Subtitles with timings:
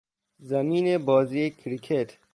[0.49, 2.17] زمین بازی کریکت